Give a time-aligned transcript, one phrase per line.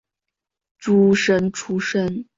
[0.79, 2.25] 诸生出身。